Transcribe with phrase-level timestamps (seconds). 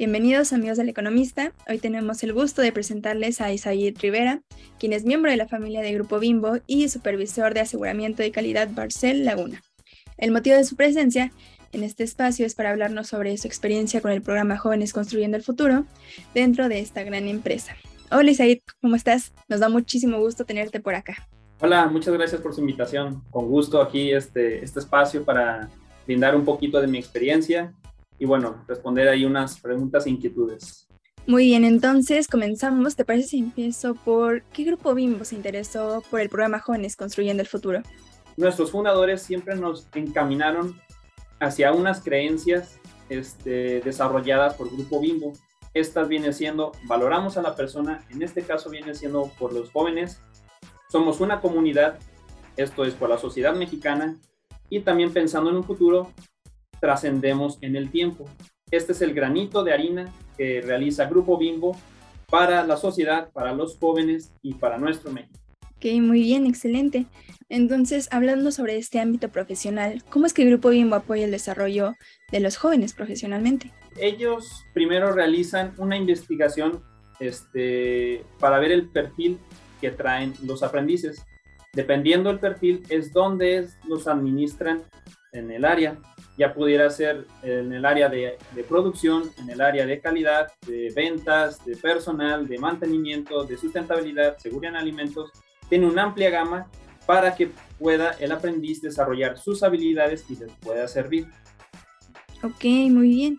[0.00, 1.52] Bienvenidos amigos del Economista.
[1.68, 4.40] Hoy tenemos el gusto de presentarles a Isaid Rivera,
[4.78, 8.70] quien es miembro de la familia de Grupo Bimbo y supervisor de aseguramiento de calidad
[8.72, 9.60] Barcel Laguna.
[10.16, 11.32] El motivo de su presencia
[11.72, 15.42] en este espacio es para hablarnos sobre su experiencia con el programa Jóvenes Construyendo el
[15.42, 15.84] Futuro
[16.32, 17.76] dentro de esta gran empresa.
[18.10, 19.34] Hola Isaid, ¿cómo estás?
[19.50, 21.28] Nos da muchísimo gusto tenerte por acá.
[21.60, 23.22] Hola, muchas gracias por su invitación.
[23.28, 25.68] Con gusto aquí este, este espacio para
[26.06, 27.74] brindar un poquito de mi experiencia
[28.20, 30.86] y bueno, responder ahí unas preguntas e inquietudes.
[31.26, 32.94] Muy bien, entonces comenzamos.
[32.94, 37.40] ¿Te parece si empiezo por qué grupo Bimbo se interesó por el programa Jóvenes Construyendo
[37.40, 37.82] el Futuro?
[38.36, 40.78] Nuestros fundadores siempre nos encaminaron
[41.40, 45.32] hacia unas creencias este, desarrolladas por Grupo Bimbo.
[45.72, 50.20] Estas vienen siendo, valoramos a la persona, en este caso viene siendo por los jóvenes,
[50.90, 51.98] somos una comunidad,
[52.56, 54.18] esto es por la sociedad mexicana,
[54.68, 56.12] y también pensando en un futuro,
[56.80, 58.24] trascendemos en el tiempo.
[58.70, 61.76] Este es el granito de harina que realiza Grupo Bimbo
[62.30, 65.38] para la sociedad, para los jóvenes y para nuestro México.
[65.76, 67.06] Ok, muy bien, excelente.
[67.48, 71.96] Entonces, hablando sobre este ámbito profesional, ¿cómo es que Grupo Bimbo apoya el desarrollo
[72.30, 73.72] de los jóvenes profesionalmente?
[73.96, 76.82] Ellos primero realizan una investigación
[77.18, 79.38] este, para ver el perfil
[79.80, 81.24] que traen los aprendices.
[81.72, 84.82] Dependiendo del perfil, es donde los administran
[85.32, 85.98] en el área.
[86.40, 90.90] Ya pudiera ser en el área de, de, producción, en el área de calidad, de
[90.96, 95.30] ventas, de personal, de mantenimiento, de sustentabilidad, seguridad en alimentos.
[95.68, 96.66] Tiene una amplia gama
[97.04, 101.26] para que pueda el aprendiz desarrollar sus habilidades y les pueda servir.
[102.42, 103.38] Ok, muy bien.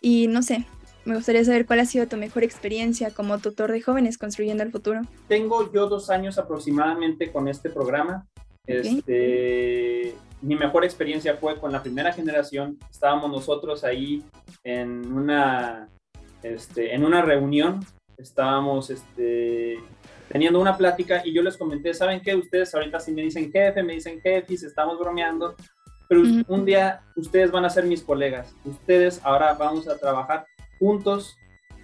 [0.00, 0.64] Y no sé,
[1.04, 4.72] me gustaría saber cuál ha sido tu mejor experiencia como tutor de jóvenes construyendo el
[4.72, 5.02] futuro.
[5.28, 8.26] Tengo yo dos años aproximadamente con este programa.
[8.66, 12.78] Este, mi mejor experiencia fue con la primera generación.
[12.90, 14.22] Estábamos nosotros ahí
[14.64, 15.88] en una,
[16.42, 17.84] este, en una reunión.
[18.16, 19.78] Estábamos este,
[20.28, 22.34] teniendo una plática y yo les comenté, ¿saben qué?
[22.34, 25.54] Ustedes ahorita si me dicen jefe, me dicen jefe, estamos bromeando,
[26.08, 28.54] pero un día ustedes van a ser mis colegas.
[28.64, 30.46] Ustedes ahora vamos a trabajar
[30.78, 31.36] juntos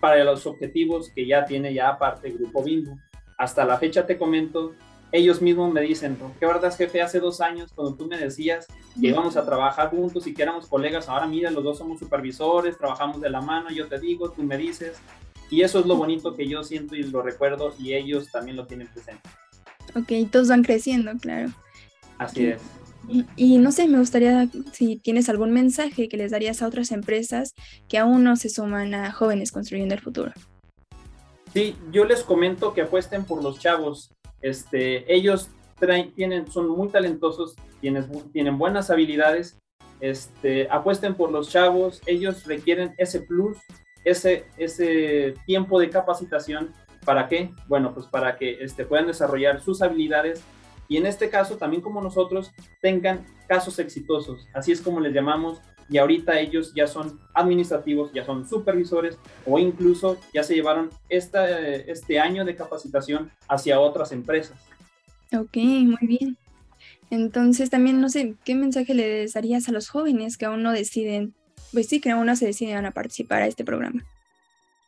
[0.00, 2.96] para los objetivos que ya tiene ya aparte Grupo Bimbo.
[3.36, 4.74] Hasta la fecha te comento,
[5.12, 7.00] ellos mismos me dicen, ¿qué verdad, jefe?
[7.00, 8.66] Hace dos años, cuando tú me decías
[9.00, 12.76] que íbamos a trabajar juntos y que éramos colegas, ahora mira, los dos somos supervisores,
[12.76, 14.98] trabajamos de la mano, yo te digo, tú me dices.
[15.50, 18.66] Y eso es lo bonito que yo siento y lo recuerdo y ellos también lo
[18.66, 19.22] tienen presente.
[19.94, 21.48] Ok, todos van creciendo, claro.
[22.18, 22.60] Así es.
[23.36, 27.54] Y, no sé, me gustaría si tienes algún mensaje que les darías a otras empresas
[27.88, 30.32] que aún no se suman a jóvenes construyendo el futuro.
[31.54, 34.12] Sí, yo les comento que apuesten por los chavos.
[34.42, 35.50] Este, ellos
[36.14, 39.58] tienen, son muy talentosos, tienen, tienen buenas habilidades.
[40.00, 42.00] Este, apuesten por los chavos.
[42.06, 43.58] Ellos requieren ese plus,
[44.04, 46.72] ese, tiempo de capacitación.
[47.04, 47.50] ¿Para qué?
[47.68, 50.42] Bueno, pues para que este, puedan desarrollar sus habilidades
[50.88, 52.50] y en este caso también como nosotros
[52.80, 58.24] tengan casos exitosos, así es como les llamamos y ahorita ellos ya son administrativos, ya
[58.24, 64.58] son supervisores o incluso ya se llevaron esta, este año de capacitación hacia otras empresas.
[65.36, 66.36] Ok, muy bien.
[67.10, 71.34] Entonces también no sé, ¿qué mensaje le darías a los jóvenes que aún no deciden,
[71.72, 74.04] pues sí, que aún no se deciden a participar a este programa?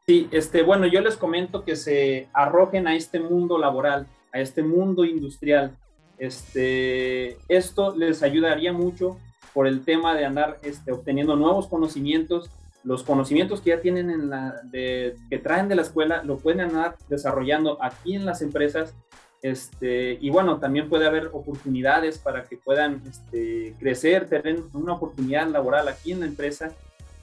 [0.06, 4.62] Sí, este, bueno, yo les comento que se arrojen a este mundo laboral, a este
[4.62, 5.77] mundo industrial,
[6.19, 9.19] este, esto les ayudaría mucho
[9.53, 12.50] por el tema de andar este, obteniendo nuevos conocimientos.
[12.83, 16.62] Los conocimientos que ya tienen en la, de, que traen de la escuela lo pueden
[16.62, 18.94] andar desarrollando aquí en las empresas.
[19.43, 25.49] Este, y bueno, también puede haber oportunidades para que puedan este, crecer, tener una oportunidad
[25.49, 26.72] laboral aquí en la empresa.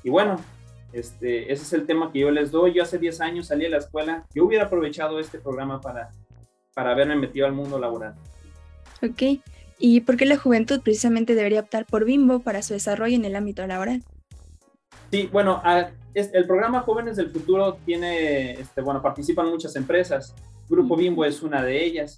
[0.03, 0.39] Y bueno,
[0.93, 2.73] este, ese es el tema que yo les doy.
[2.73, 4.25] Yo hace 10 años salí de la escuela.
[4.33, 6.09] Yo hubiera aprovechado este programa para,
[6.73, 8.15] para haberme metido al mundo laboral.
[9.03, 9.41] Ok.
[9.79, 13.35] ¿Y por qué la juventud precisamente debería optar por Bimbo para su desarrollo en el
[13.35, 14.03] ámbito laboral?
[15.11, 15.61] Sí, bueno,
[16.13, 20.35] el programa Jóvenes del Futuro tiene, este, bueno, participan muchas empresas.
[20.67, 22.17] Grupo Bimbo es una de ellas.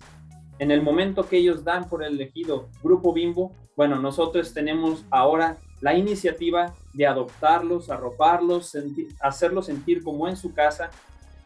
[0.57, 5.97] En el momento que ellos dan por elegido Grupo Bimbo, bueno, nosotros tenemos ahora la
[5.97, 8.75] iniciativa de adoptarlos, arroparlos,
[9.21, 10.89] hacerlos sentir como en su casa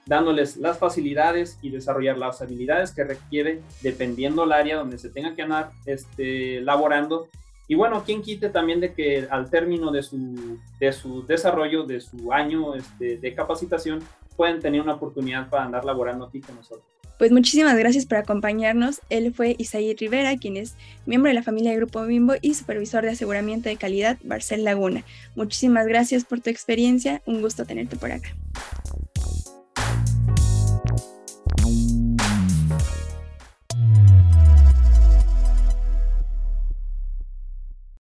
[0.06, 5.34] dándoles las facilidades y desarrollar las habilidades que requiere dependiendo el área donde se tenga
[5.34, 7.28] que andar este, laborando.
[7.68, 12.02] Y bueno, quien quite también de que al término de su, de su desarrollo, de
[12.02, 14.02] su año este, de capacitación,
[14.36, 16.86] pueden tener una oportunidad para andar laborando aquí con nosotros.
[17.18, 19.00] Pues muchísimas gracias por acompañarnos.
[19.10, 20.76] Él fue Isaí Rivera, quien es
[21.06, 25.06] miembro de la familia de Grupo Bimbo y supervisor de aseguramiento de calidad Barcel Laguna.
[25.36, 27.22] Muchísimas gracias por tu experiencia.
[27.26, 28.30] Un gusto tenerte por acá.